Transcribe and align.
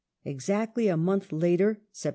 Exactly 0.25 0.87
a 0.87 0.97
month 0.97 1.31
later 1.31 1.79
(Sept. 1.93 2.09